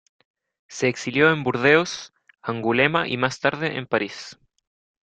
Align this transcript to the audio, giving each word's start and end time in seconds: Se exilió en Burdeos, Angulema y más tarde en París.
Se 0.67 0.87
exilió 0.87 1.31
en 1.31 1.43
Burdeos, 1.43 2.11
Angulema 2.41 3.07
y 3.07 3.17
más 3.17 3.39
tarde 3.39 3.77
en 3.77 3.85
París. 3.85 4.35